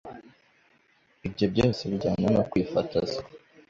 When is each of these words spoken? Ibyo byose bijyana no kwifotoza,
Ibyo 1.27 1.45
byose 1.53 1.81
bijyana 1.91 2.27
no 2.35 2.43
kwifotoza, 2.49 3.17